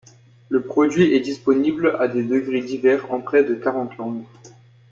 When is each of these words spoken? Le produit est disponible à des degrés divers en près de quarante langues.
Le 0.49 0.63
produit 0.63 1.13
est 1.13 1.19
disponible 1.19 1.95
à 1.99 2.07
des 2.07 2.23
degrés 2.23 2.61
divers 2.61 3.13
en 3.13 3.21
près 3.21 3.43
de 3.43 3.53
quarante 3.53 3.95
langues. 3.99 4.23